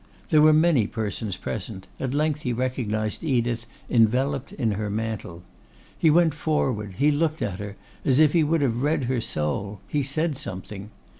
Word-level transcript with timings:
There 0.31 0.41
were 0.41 0.51
many 0.51 0.87
persons 0.87 1.37
present, 1.37 1.85
at 1.99 2.15
length 2.15 2.41
he 2.41 2.53
recognised 2.53 3.23
Edith 3.23 3.67
enveloped 3.87 4.51
in 4.51 4.71
her 4.71 4.89
mantle. 4.89 5.43
He 5.95 6.09
went 6.09 6.33
forward, 6.33 6.93
he 6.93 7.11
looked 7.11 7.43
at 7.43 7.59
her, 7.59 7.75
as 8.03 8.19
if 8.19 8.33
he 8.33 8.43
would 8.43 8.61
have 8.63 8.81
read 8.81 9.03
her 9.03 9.21
soul; 9.21 9.79
he 9.87 10.01
said 10.01 10.35
something. 10.37 10.89